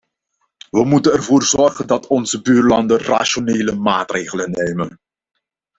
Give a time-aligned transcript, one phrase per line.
[0.71, 4.99] We moeten ervoor zorgen dat onze buurlanden rationele maatregelen nemen.